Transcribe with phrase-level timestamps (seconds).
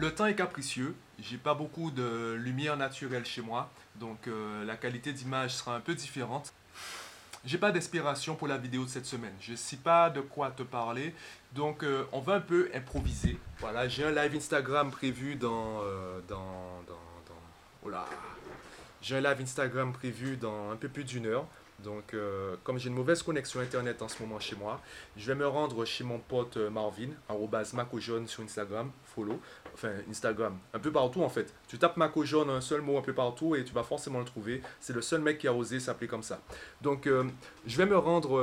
[0.00, 4.76] Le temps est capricieux, j'ai pas beaucoup de lumière naturelle chez moi, donc euh, la
[4.76, 6.54] qualité d'image sera un peu différente.
[7.44, 9.34] J'ai pas d'inspiration pour la vidéo de cette semaine.
[9.42, 11.14] Je sais pas de quoi te parler.
[11.52, 13.38] Donc euh, on va un peu improviser.
[13.58, 17.98] Voilà, j'ai un live Instagram prévu dans euh, dans dans, dans.
[19.02, 21.44] J'ai un live Instagram prévu dans un peu plus d'une heure.
[21.82, 24.80] Donc, euh, comme j'ai une mauvaise connexion Internet en ce moment chez moi,
[25.16, 29.40] je vais me rendre chez mon pote euh, Marvin, arrobas jaune sur Instagram, follow,
[29.74, 31.52] enfin Instagram, un peu partout en fait.
[31.68, 34.24] Tu tapes Maco jaune, un seul mot un peu partout et tu vas forcément le
[34.24, 34.62] trouver.
[34.80, 36.40] C'est le seul mec qui a osé s'appeler comme ça.
[36.82, 37.24] Donc, euh,
[37.66, 38.38] je vais me rendre,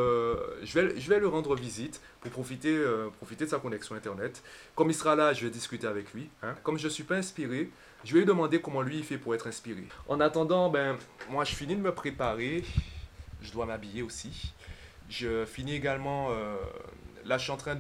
[0.64, 2.84] je, vais, je vais lui rendre visite pour profiter,
[3.17, 4.44] profiter de sa connexion Internet.
[4.76, 6.30] Comme il sera là, je vais discuter avec lui.
[6.44, 6.56] Hein.
[6.64, 7.70] Comme je ne suis pas inspiré,
[8.04, 9.84] je vais lui demander comment lui il fait pour être inspiré.
[10.08, 10.98] En attendant, ben,
[11.30, 12.64] moi je finis de me préparer
[13.41, 14.54] je dois m'habiller aussi.
[15.09, 16.55] Je finis également, euh,
[17.26, 17.76] là je suis en train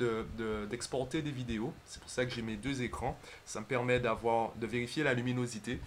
[0.69, 3.17] d'exporter de, des vidéos, c'est pour ça que j'ai mes deux écrans.
[3.45, 5.79] Ça me permet d'avoir, de vérifier la luminosité.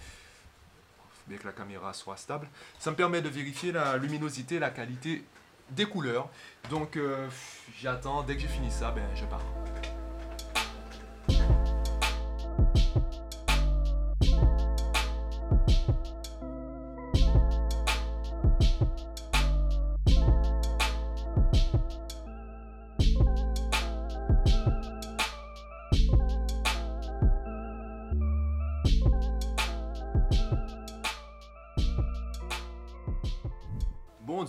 [1.10, 2.48] Faut bien que la caméra soit stable.
[2.78, 5.24] Ça me permet de vérifier la luminosité, la qualité
[5.70, 6.28] des couleurs.
[6.68, 7.28] Donc euh,
[7.80, 9.44] j'attends, dès que j'ai fini ça, ben, je pars.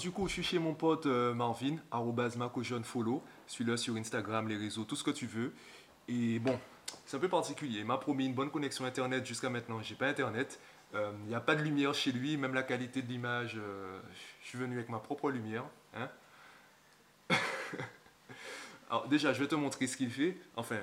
[0.01, 2.35] Du coup, je suis chez mon pote euh, Marvin, arrobas
[2.83, 3.23] follow.
[3.45, 5.53] Suis-le sur Instagram, les réseaux, tout ce que tu veux.
[6.07, 6.59] Et bon,
[7.05, 7.79] c'est un peu particulier.
[7.79, 9.79] Il m'a promis une bonne connexion Internet jusqu'à maintenant.
[9.81, 10.59] J'ai pas Internet.
[10.93, 13.57] Il euh, n'y a pas de lumière chez lui, même la qualité de l'image.
[13.57, 13.99] Euh,
[14.41, 15.65] je suis venu avec ma propre lumière.
[15.95, 16.09] Hein.
[18.89, 20.35] Alors déjà, je vais te montrer ce qu'il fait.
[20.55, 20.79] Enfin,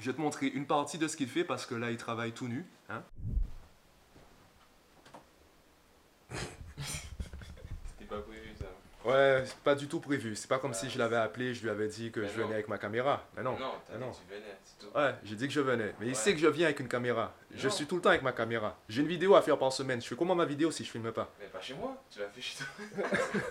[0.00, 2.32] je vais te montrer une partie de ce qu'il fait parce que là, il travaille
[2.32, 2.66] tout nu.
[2.88, 3.04] Hein.
[9.04, 10.36] Ouais, c'est pas du tout prévu.
[10.36, 12.68] C'est pas comme si je l'avais appelé, je lui avais dit que je venais avec
[12.68, 13.26] ma caméra.
[13.36, 13.52] Mais non.
[13.58, 14.96] Non, dit tu venais, c'est tout.
[14.96, 15.94] Ouais, j'ai dit que je venais.
[16.00, 17.34] Mais il sait que je viens avec une caméra.
[17.54, 18.76] Je suis tout le temps avec ma caméra.
[18.88, 20.02] J'ai une vidéo à faire par semaine.
[20.02, 21.32] Je fais comment ma vidéo si je filme pas?
[21.40, 23.04] Mais pas chez moi, tu l'as fait chez toi.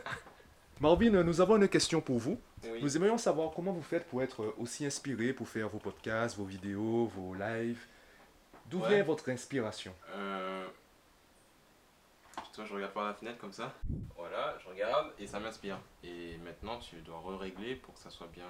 [0.80, 2.40] Marvin, nous avons une question pour vous.
[2.82, 6.46] Nous aimerions savoir comment vous faites pour être aussi inspiré pour faire vos podcasts, vos
[6.46, 7.86] vidéos, vos lives.
[8.68, 9.94] D'où vient votre inspiration?
[10.16, 10.66] Euh,
[12.54, 13.74] toi, je regarde par la fenêtre comme ça.
[14.18, 15.78] Voilà, je regarde et ça m'inspire.
[16.04, 18.46] Et maintenant, tu dois re-régler pour que ça soit bien.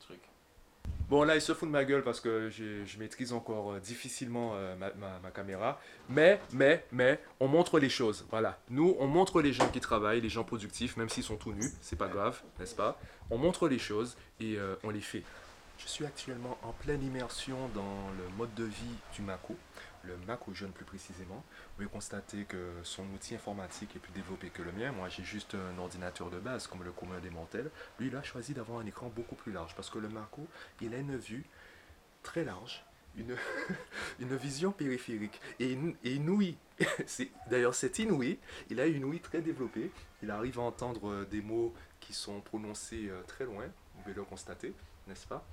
[0.00, 0.20] truc.
[1.08, 4.52] Bon, là, il se fout de ma gueule parce que je, maîtrise encore euh, difficilement
[4.54, 4.90] euh, ma,
[5.22, 5.78] ma, caméra.
[6.08, 8.26] Mais, mais, mais, on montre les choses.
[8.30, 8.58] Voilà.
[8.70, 11.70] Nous, on montre les gens qui travaillent, les gens productifs, même s'ils sont tout nus.
[11.82, 12.98] C'est pas grave, n'est-ce pas?
[13.30, 15.22] On montre les choses et euh, on les fait.
[15.78, 19.56] Je suis actuellement en pleine immersion dans le mode de vie du Mako
[20.06, 24.12] le Mac ou jeune plus précisément, vous pouvez constater que son outil informatique est plus
[24.12, 24.92] développé que le mien.
[24.92, 27.70] Moi, j'ai juste un ordinateur de base, comme le commun des mortels.
[27.98, 30.46] Lui, il a choisi d'avoir un écran beaucoup plus large, parce que le Maco,
[30.80, 31.44] il a une vue
[32.22, 32.84] très large,
[33.16, 33.36] une,
[34.20, 36.56] une vision périphérique et, et inouïe.
[37.50, 38.38] D'ailleurs, c'est inouï.
[38.70, 39.90] Il a une ouïe très développée.
[40.22, 43.64] Il arrive à entendre euh, des mots qui sont prononcés euh, très loin.
[43.94, 44.74] Vous pouvez le constater,
[45.06, 45.46] n'est-ce pas?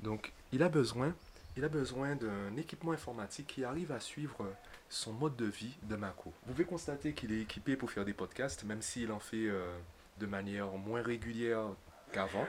[0.00, 1.14] Donc, il a besoin
[1.58, 4.46] il a besoin d'un équipement informatique qui arrive à suivre
[4.88, 6.32] son mode de vie de Mako.
[6.46, 9.76] Vous pouvez constater qu'il est équipé pour faire des podcasts, même s'il en fait euh,
[10.20, 11.64] de manière moins régulière
[12.12, 12.46] qu'avant.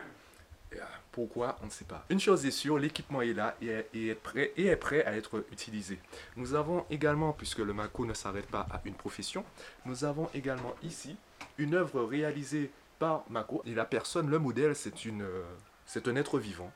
[0.73, 0.77] Euh,
[1.11, 1.57] pourquoi?
[1.63, 2.05] On ne sait pas.
[2.11, 5.43] Une chose est sûre, l'équipement est là et est, prêt, et est prêt à être
[5.51, 5.97] utilisé.
[6.35, 9.43] Nous avons également, puisque le Mako ne s'arrête pas à une profession,
[9.85, 11.17] nous avons également ici
[11.57, 13.63] une œuvre réalisée par Mako.
[13.65, 15.43] Et la personne, le modèle, c'est euh,
[15.87, 16.71] c'est un être vivant,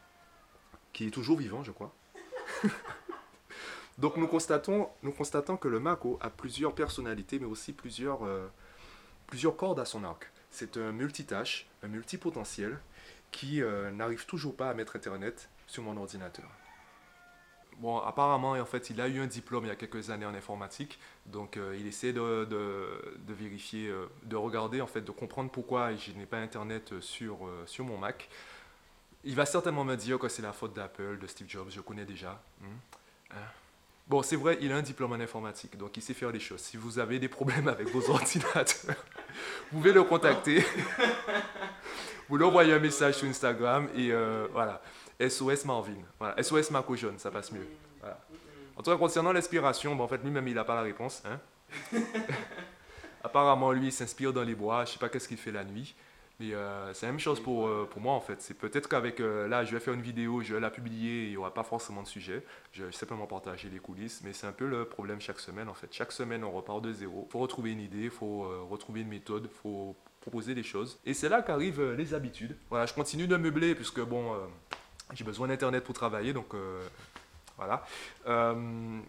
[0.94, 1.94] qui est toujours vivant, je crois.
[3.98, 4.90] Donc nous constatons,
[5.58, 8.48] que le Mako a plusieurs personnalités, mais aussi plusieurs, euh,
[9.28, 10.32] plusieurs cordes à son arc.
[10.50, 12.80] C'est un multitâche, un multipotentiel,
[13.32, 16.46] qui euh, n'arrive toujours pas à mettre Internet sur mon ordinateur.
[17.78, 20.36] Bon, apparemment, en fait, il a eu un diplôme il y a quelques années en
[20.36, 23.92] informatique, donc euh, il essaie de, de, vérifier,
[24.24, 28.30] de regarder, en fait, de comprendre pourquoi je n'ai pas Internet sur, sur mon Mac.
[29.24, 32.06] Il va certainement me dire que c'est la faute d'Apple, de Steve Jobs, je connais
[32.06, 32.42] déjà.
[32.60, 32.66] Hmm.
[33.32, 33.36] Hein.
[34.08, 36.60] Bon, c'est vrai, il a un diplôme en informatique, donc il sait faire les choses.
[36.60, 38.96] Si vous avez des problèmes avec vos ordinateurs,
[39.72, 40.64] vous pouvez le contacter.
[42.30, 44.82] vous lui envoyez un message sur Instagram et euh, voilà.
[45.26, 46.02] SOS Marvin.
[46.20, 46.42] Voilà.
[46.44, 47.68] SOS Marco Jaune, ça passe mieux.
[48.76, 51.22] En tout cas, concernant l'inspiration, bon, en fait, lui-même, il n'a pas la réponse.
[51.26, 51.40] Hein.
[53.24, 54.84] Apparemment, lui, il s'inspire dans les bois.
[54.84, 55.96] Je ne sais pas qu'est-ce qu'il fait la nuit.
[56.40, 58.42] Et euh, c'est la même chose pour, euh, pour moi en fait.
[58.42, 61.30] C'est peut-être qu'avec euh, là, je vais faire une vidéo, je vais la publier, il
[61.30, 62.44] n'y aura pas forcément de sujet.
[62.72, 65.74] Je vais simplement partager les coulisses, mais c'est un peu le problème chaque semaine en
[65.74, 65.88] fait.
[65.92, 67.26] Chaque semaine, on repart de zéro.
[67.30, 71.00] Il faut retrouver une idée, il faut retrouver une méthode, il faut proposer des choses.
[71.06, 72.56] Et c'est là qu'arrivent les habitudes.
[72.70, 74.36] Voilà, je continue de meubler puisque bon,
[75.14, 76.56] j'ai besoin d'internet pour travailler, donc
[77.58, 77.86] voilà.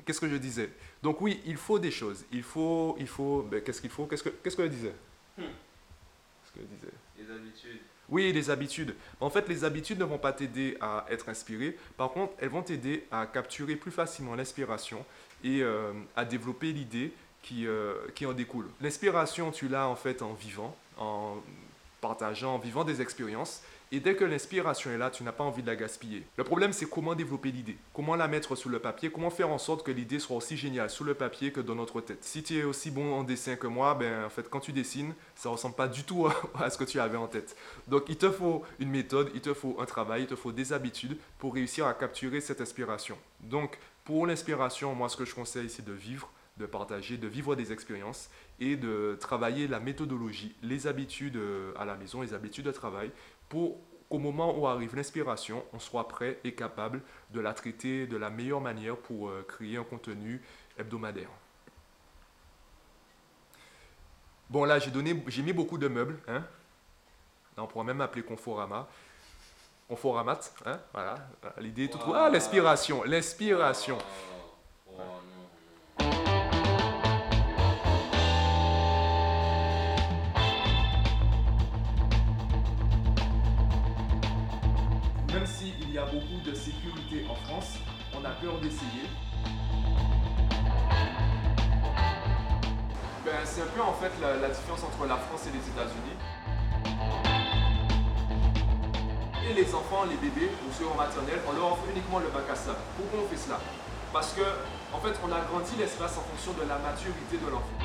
[0.05, 0.71] qu'est-ce que je disais?
[1.03, 2.27] Donc oui, il faut des choses.
[2.33, 3.43] Il faut, il faut.
[3.43, 4.07] Ben, qu'est-ce qu'il faut?
[4.07, 4.95] Qu'est-ce que, qu'est-ce que je disais?
[5.39, 5.45] Hmm.
[6.55, 7.81] Qu'est-ce que je disais les habitudes.
[8.09, 8.95] Oui, les habitudes.
[9.21, 11.77] En fait, les habitudes ne vont pas t'aider à être inspiré.
[11.97, 15.05] Par contre, elles vont t'aider à capturer plus facilement l'inspiration
[15.43, 17.13] et euh, à développer l'idée
[17.43, 18.69] qui, euh, qui en découle.
[18.81, 21.37] L'inspiration, tu l'as en fait en vivant, en
[22.01, 23.63] partageant, en vivant des expériences.
[23.95, 26.25] Et dès que l'inspiration est là, tu n'as pas envie de la gaspiller.
[26.37, 29.59] Le problème, c'est comment développer l'idée, comment la mettre sur le papier, comment faire en
[29.59, 32.25] sorte que l'idée soit aussi géniale sur le papier que dans notre tête.
[32.25, 35.15] Si tu es aussi bon en dessin que moi, ben en fait, quand tu dessines,
[35.37, 36.27] ça ressemble pas du tout
[36.57, 37.57] à, ce que tu avais en tête.
[37.87, 40.73] Donc, il te faut une méthode, il te faut un travail, il te faut des
[40.73, 43.17] habitudes pour réussir à capturer cette inspiration.
[43.43, 47.57] Donc, pour l'inspiration, moi, ce que je conseille, c'est de vivre de partager, de vivre
[47.57, 48.31] des expériences
[48.61, 53.11] et de travailler la méthodologie, les habitudes euh, à la maison, les habitudes de travail
[53.49, 58.17] pour qu'au moment où arrive l'inspiration, on soit prêt et capable de la traiter de
[58.17, 60.43] la meilleure manière pour euh, créer un contenu
[60.79, 61.31] hebdomadaire.
[64.51, 66.21] Bon là, j'ai donné, j'ai mis beaucoup de meubles.
[66.29, 66.45] Hein.
[67.57, 68.89] on pourrait même appeler Conforama.
[69.89, 71.17] Conforamat, hein, voilà.
[71.59, 73.99] L'idée tout Ah, l'inspiration, l'inspiration.
[88.17, 89.07] On a peur d'essayer.
[93.25, 96.17] Ben, c'est un peu en fait la, différence entre la France et les États-Unis.
[99.49, 102.45] Et les enfants, les bébés ou ceux en maternelle, on leur offre uniquement le bac
[102.51, 102.79] à sable.
[102.97, 103.61] Pourquoi on fait cela?
[104.13, 104.43] Parce que
[104.93, 107.84] en fait, on agrandit l'espace en fonction de la maturité de l'enfant.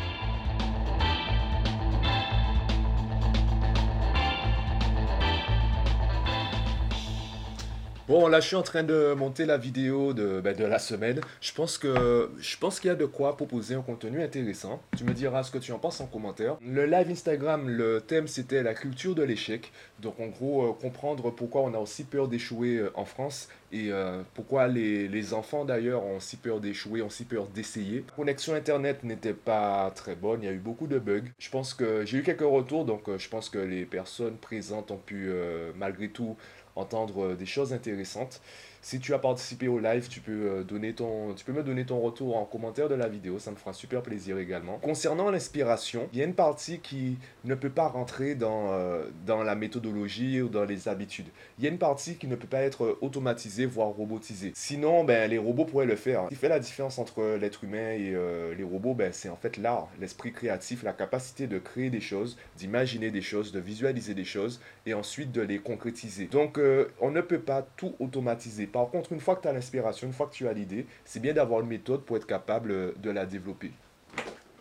[8.10, 11.22] Bon, là, je suis en train de monter la vidéo de, ben, de la semaine.
[11.42, 14.82] Je pense que je pense qu'il y a de quoi proposer un contenu intéressant.
[14.98, 16.58] Tu me diras ce que tu en penses en commentaire.
[16.66, 19.72] Le live Instagram, le thème, c'était la culture de l'échec.
[20.00, 23.92] Donc, en gros, euh, comprendre pourquoi on a aussi peur d'échouer euh, en France et
[23.92, 28.04] euh, pourquoi les, enfants, d'ailleurs, ont si peur d'échouer, ont si peur d'essayer.
[28.16, 30.42] Connexion Internet n'était pas très bonne.
[30.42, 31.30] Il y a eu beaucoup de bugs.
[31.38, 32.86] Je pense que j'ai eu quelques retours.
[32.86, 35.30] Donc, je pense que les personnes présentes ont pu,
[35.76, 36.36] malgré tout,
[36.80, 38.42] entendre euh, des choses intéressantes.
[38.82, 41.86] Si tu as participé au live, tu peux, euh, donner ton, tu peux me donner
[41.86, 44.78] ton retour en commentaire de la vidéo, ça me fera super plaisir également.
[44.80, 49.44] Concernant l'inspiration, il y a une partie qui ne peut pas rentrer dans, euh, dans
[49.44, 51.28] la méthodologie ou dans les habitudes.
[51.58, 54.54] Il y a une partie qui ne peut pas être automatisée, voire robotisée.
[54.56, 56.24] Sinon, ben, les robots pourraient le faire.
[56.26, 59.36] Ce qui fait la différence entre l'être humain et euh, les robots, ben, c'est en
[59.36, 64.14] fait l'art, l'esprit créatif, la capacité de créer des choses, d'imaginer des choses, de visualiser
[64.14, 66.26] des choses et ensuite de les concrétiser.
[66.26, 66.60] Donc,
[67.02, 70.14] on ne peut pas tout automatiser par contre, une fois que tu as l'inspiration, une
[70.14, 73.10] fois que tu as l'idée, c'est bien d'avoir une méthode pour être capable euh, de
[73.10, 73.72] la développer.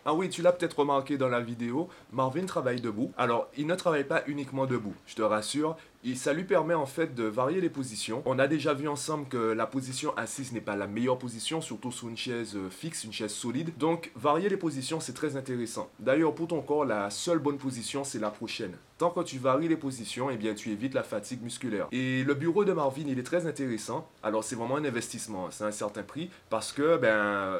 [0.05, 3.11] Ah oui, tu l'as peut-être remarqué dans la vidéo, Marvin travaille debout.
[3.17, 5.77] Alors, il ne travaille pas uniquement debout, je te rassure.
[6.05, 8.21] Et ça lui permet en fait de varier les positions.
[8.25, 11.91] On a déjà vu ensemble que la position assise n'est pas la meilleure position, surtout
[11.91, 13.77] sur une chaise euh, fixe, une chaise solide.
[13.77, 15.89] Donc, varier les positions, c'est très intéressant.
[15.99, 18.71] D'ailleurs, pour ton corps, la seule bonne position, c'est la prochaine.
[18.97, 21.87] Tant que tu varies les positions, eh bien, tu évites la fatigue musculaire.
[21.91, 24.09] Et le bureau de Marvin, il est très intéressant.
[24.23, 25.51] Alors, c'est vraiment un investissement.
[25.51, 27.57] C'est un certain prix parce que, ben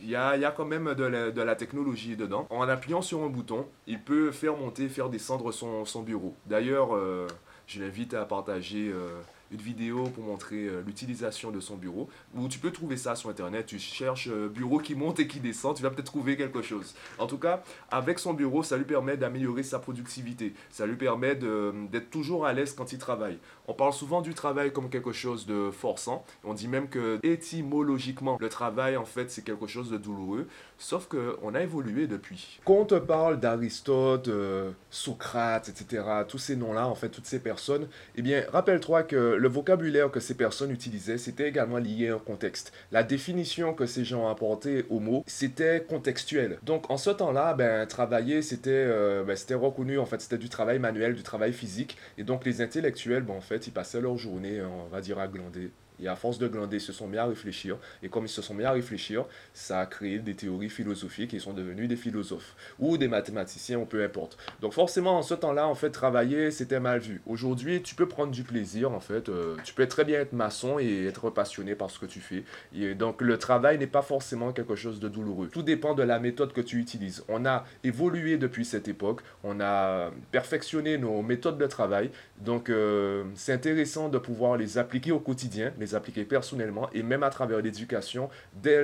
[0.00, 2.46] il y a, quand même de la, technologie dedans.
[2.50, 6.34] En appuyant sur un bouton, il peut faire monter, faire descendre son, bureau.
[6.46, 7.26] D'ailleurs, euh,
[7.68, 9.10] je l'invite à partager euh,
[9.50, 12.08] une vidéo pour montrer euh, l'utilisation de son bureau.
[12.34, 13.66] Ou tu peux trouver ça sur internet.
[13.66, 16.94] Tu cherches euh, bureau qui monte et qui descend, tu vas peut-être trouver quelque chose.
[17.18, 20.54] En tout cas, avec son bureau, ça lui permet d'améliorer sa productivité.
[20.70, 23.38] Ça lui permet d'être toujours à l'aise quand il travaille.
[23.68, 26.24] On parle souvent du travail comme quelque chose de forçant.
[26.42, 30.48] On dit même que étymologiquement, le travail en fait c'est quelque chose de douloureux.
[30.78, 32.60] Sauf qu'on a évolué depuis.
[32.64, 37.40] Quand on te parle d'Aristote, euh, Socrate, etc., tous ces noms-là, en fait, toutes ces
[37.40, 42.14] personnes, eh bien, rappelle-toi que le vocabulaire que ces personnes utilisaient, c'était également lié à
[42.14, 42.72] un contexte.
[42.92, 46.58] La définition que ces gens apportaient au mot, c'était contextuel.
[46.62, 50.78] Donc, en ce temps-là, ben, travailler, c'était euh, ben, reconnu, en fait, c'était du travail
[50.78, 51.96] manuel, du travail physique.
[52.18, 55.28] Et donc, les intellectuels, ben, en fait, ils passaient leur journée, on va dire, à
[55.28, 55.70] glander
[56.00, 57.76] Et à force de glander, ils se sont mis à réfléchir.
[58.02, 60.98] Et comme ils se sont mis à réfléchir, ça a créé des théories philosophiques
[61.32, 64.36] ils sont devenus des philosophes ou des mathématiciens ou peu importe.
[64.60, 67.20] Donc forcément, en ce temps-là, en fait, travailler, c'était mal vu.
[67.26, 69.28] Aujourd'hui, tu peux prendre du plaisir, en fait.
[69.28, 72.44] Euh, tu peux très bien être maçon et être passionné par ce que tu fais.
[72.74, 75.48] Et donc le travail n'est pas forcément quelque chose de douloureux.
[75.48, 77.24] Tout dépend de la méthode que tu utilises.
[77.28, 79.20] On a évolué depuis cette époque.
[79.44, 82.10] On a perfectionné nos méthodes de travail.
[82.40, 87.22] Donc euh, c'est intéressant de pouvoir les appliquer au quotidien, les appliquer personnellement et même
[87.22, 88.30] à travers l'éducation,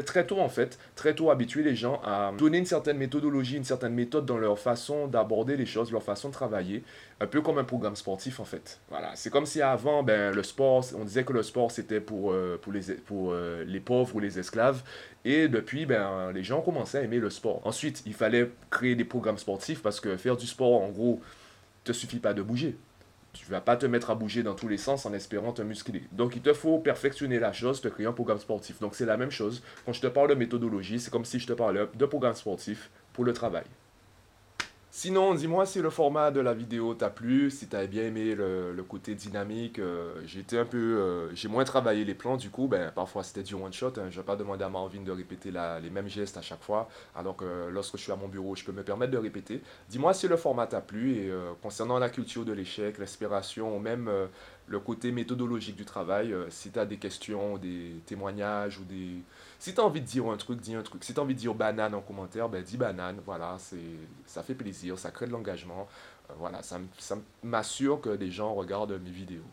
[0.06, 3.64] très tôt en fait, très tôt habituer les gens à donner une certaine méthodologie, une
[3.64, 6.82] certaine méthode dans leur façon d'aborder les choses, leur façon de travailler,
[7.20, 8.80] un peu comme un programme sportif en fait.
[8.88, 12.32] Voilà, c'est comme si avant, ben, le sport, on disait que le sport c'était pour,
[12.32, 14.82] euh, pour, les, pour euh, les pauvres ou les esclaves,
[15.25, 17.61] et depuis, ben, les gens commençaient à aimer le sport.
[17.64, 21.20] Ensuite, il fallait créer des programmes sportifs parce que faire du sport, en gros,
[21.84, 22.76] te suffit pas de bouger.
[23.34, 26.04] Tu vas pas te mettre à bouger dans tous les sens en espérant te muscler.
[26.12, 28.80] Donc il te faut perfectionner la chose, te créer un programme sportif.
[28.80, 29.62] Donc c'est la même chose.
[29.84, 32.90] Quand je te parle de méthodologie, c'est comme si je te parlais de programme sportif
[33.12, 33.64] pour le travail.
[34.96, 38.80] Sinon, dis-moi si le format de la vidéo t'a plu, si t'as bien aimé le,
[38.88, 39.80] côté dynamique.
[39.80, 43.42] Euh, j'ai un peu, euh, j'ai moins travaillé les plans, du coup, ben parfois c'était
[43.42, 43.94] du one shot.
[43.96, 46.88] Hein, je vais pas demander à Marvin de répéter les mêmes gestes à chaque fois,
[47.16, 49.62] alors que lorsque je suis à mon bureau, je peux me permettre de répéter.
[49.88, 53.80] Dis-moi si le format t'a plu et euh, concernant la culture de l'échec, l'aspiration, ou
[53.80, 54.08] même
[54.66, 59.23] le côté méthodologique du travail, si tu as des questions, des témoignages ou des
[59.64, 61.02] si tu as envie de dire un truc, dis un truc.
[61.04, 63.21] Si tu as envie de dire banane en commentaire, ben dis banane.
[63.25, 63.56] Voilà,
[64.26, 65.88] ça fait plaisir, ça crée de l'engagement.
[66.28, 66.78] Euh, voilà, ça
[67.42, 69.47] m'assure que des gens regardent mes vidéos.